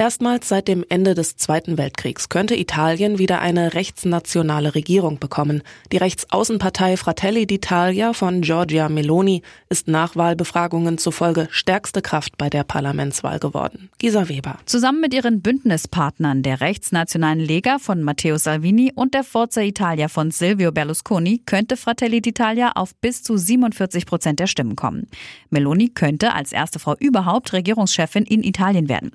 Erstmals 0.00 0.48
seit 0.48 0.66
dem 0.66 0.82
Ende 0.88 1.12
des 1.12 1.36
Zweiten 1.36 1.76
Weltkriegs 1.76 2.30
könnte 2.30 2.58
Italien 2.58 3.18
wieder 3.18 3.42
eine 3.42 3.74
rechtsnationale 3.74 4.74
Regierung 4.74 5.18
bekommen. 5.18 5.62
Die 5.92 5.98
Rechtsaußenpartei 5.98 6.96
Fratelli 6.96 7.42
d'Italia 7.42 8.14
von 8.14 8.40
Giorgia 8.40 8.88
Meloni 8.88 9.42
ist 9.68 9.88
nach 9.88 10.16
Wahlbefragungen 10.16 10.96
zufolge 10.96 11.48
stärkste 11.50 12.00
Kraft 12.00 12.38
bei 12.38 12.48
der 12.48 12.64
Parlamentswahl 12.64 13.38
geworden. 13.38 13.90
Gisa 13.98 14.30
Weber. 14.30 14.56
Zusammen 14.64 15.02
mit 15.02 15.12
ihren 15.12 15.42
Bündnispartnern 15.42 16.42
der 16.42 16.62
rechtsnationalen 16.62 17.40
Lega 17.40 17.78
von 17.78 18.02
Matteo 18.02 18.38
Salvini 18.38 18.92
und 18.94 19.12
der 19.12 19.22
Forza 19.22 19.60
Italia 19.60 20.08
von 20.08 20.30
Silvio 20.30 20.72
Berlusconi 20.72 21.42
könnte 21.44 21.76
Fratelli 21.76 22.20
d'Italia 22.20 22.70
auf 22.74 22.94
bis 22.94 23.22
zu 23.22 23.36
47 23.36 24.06
Prozent 24.06 24.40
der 24.40 24.46
Stimmen 24.46 24.76
kommen. 24.76 25.08
Meloni 25.50 25.90
könnte 25.90 26.32
als 26.32 26.52
erste 26.52 26.78
Frau 26.78 26.96
überhaupt 26.98 27.52
Regierungschefin 27.52 28.24
in 28.24 28.42
Italien 28.42 28.88
werden. 28.88 29.10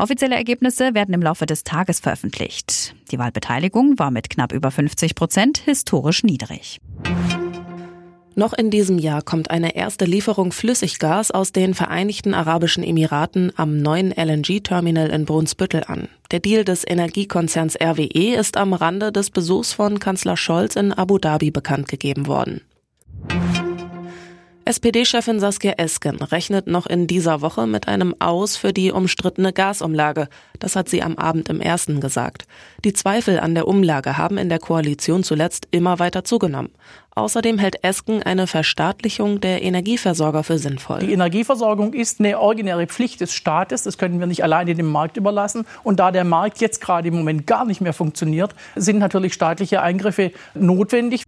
Offizielle 0.00 0.34
Ergebnisse 0.34 0.94
werden 0.94 1.12
im 1.12 1.20
Laufe 1.20 1.44
des 1.44 1.62
Tages 1.62 2.00
veröffentlicht. 2.00 2.94
Die 3.10 3.18
Wahlbeteiligung 3.18 3.98
war 3.98 4.10
mit 4.10 4.30
knapp 4.30 4.54
über 4.54 4.70
50 4.70 5.14
Prozent 5.14 5.58
historisch 5.58 6.24
niedrig. 6.24 6.80
Noch 8.34 8.54
in 8.54 8.70
diesem 8.70 8.98
Jahr 8.98 9.20
kommt 9.20 9.50
eine 9.50 9.76
erste 9.76 10.06
Lieferung 10.06 10.52
Flüssiggas 10.52 11.30
aus 11.30 11.52
den 11.52 11.74
Vereinigten 11.74 12.32
Arabischen 12.32 12.82
Emiraten 12.82 13.52
am 13.56 13.76
neuen 13.76 14.10
LNG-Terminal 14.12 15.10
in 15.10 15.26
Brunsbüttel 15.26 15.84
an. 15.84 16.08
Der 16.30 16.40
Deal 16.40 16.64
des 16.64 16.86
Energiekonzerns 16.86 17.76
RWE 17.78 18.36
ist 18.36 18.56
am 18.56 18.72
Rande 18.72 19.12
des 19.12 19.28
Besuchs 19.28 19.74
von 19.74 19.98
Kanzler 19.98 20.38
Scholz 20.38 20.76
in 20.76 20.94
Abu 20.94 21.18
Dhabi 21.18 21.50
bekannt 21.50 21.88
gegeben 21.88 22.26
worden. 22.26 22.62
SPD-Chefin 24.64 25.40
Saskia 25.40 25.72
Esken 25.78 26.16
rechnet 26.16 26.66
noch 26.66 26.86
in 26.86 27.06
dieser 27.06 27.40
Woche 27.40 27.66
mit 27.66 27.88
einem 27.88 28.14
Aus 28.18 28.56
für 28.56 28.72
die 28.72 28.92
umstrittene 28.92 29.52
Gasumlage. 29.52 30.28
Das 30.58 30.76
hat 30.76 30.88
sie 30.88 31.02
am 31.02 31.16
Abend 31.16 31.48
im 31.48 31.60
ersten 31.60 32.00
gesagt. 32.00 32.46
Die 32.84 32.92
Zweifel 32.92 33.40
an 33.40 33.54
der 33.54 33.66
Umlage 33.66 34.18
haben 34.18 34.38
in 34.38 34.48
der 34.48 34.58
Koalition 34.58 35.24
zuletzt 35.24 35.66
immer 35.70 35.98
weiter 35.98 36.24
zugenommen. 36.24 36.70
Außerdem 37.14 37.58
hält 37.58 37.82
Esken 37.82 38.22
eine 38.22 38.46
Verstaatlichung 38.46 39.40
der 39.40 39.62
Energieversorger 39.62 40.44
für 40.44 40.58
sinnvoll. 40.58 41.00
Die 41.00 41.12
Energieversorgung 41.12 41.92
ist 41.92 42.20
eine 42.20 42.38
originäre 42.38 42.86
Pflicht 42.86 43.20
des 43.20 43.34
Staates. 43.34 43.82
Das 43.82 43.98
können 43.98 44.20
wir 44.20 44.26
nicht 44.26 44.44
alleine 44.44 44.74
dem 44.74 44.90
Markt 44.90 45.16
überlassen. 45.16 45.66
Und 45.82 45.98
da 45.98 46.12
der 46.12 46.24
Markt 46.24 46.60
jetzt 46.60 46.80
gerade 46.80 47.08
im 47.08 47.14
Moment 47.14 47.46
gar 47.46 47.64
nicht 47.64 47.80
mehr 47.80 47.92
funktioniert, 47.92 48.54
sind 48.76 48.98
natürlich 48.98 49.34
staatliche 49.34 49.82
Eingriffe 49.82 50.30
notwendig. 50.54 51.24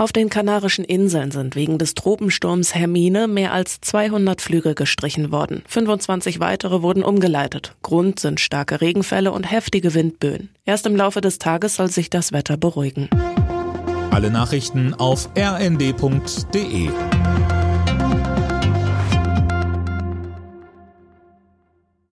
Auf 0.00 0.12
den 0.12 0.30
Kanarischen 0.30 0.86
Inseln 0.86 1.30
sind 1.30 1.56
wegen 1.56 1.76
des 1.76 1.92
Tropensturms 1.92 2.74
Hermine 2.74 3.28
mehr 3.28 3.52
als 3.52 3.82
200 3.82 4.40
Flüge 4.40 4.74
gestrichen 4.74 5.30
worden. 5.30 5.62
25 5.68 6.40
weitere 6.40 6.80
wurden 6.80 7.04
umgeleitet. 7.04 7.76
Grund 7.82 8.18
sind 8.18 8.40
starke 8.40 8.80
Regenfälle 8.80 9.30
und 9.30 9.44
heftige 9.44 9.92
Windböen. 9.92 10.48
Erst 10.64 10.86
im 10.86 10.96
Laufe 10.96 11.20
des 11.20 11.38
Tages 11.38 11.74
soll 11.74 11.90
sich 11.90 12.08
das 12.08 12.32
Wetter 12.32 12.56
beruhigen. 12.56 13.10
Alle 14.10 14.30
Nachrichten 14.30 14.94
auf 14.94 15.28
rnd.de 15.36 16.88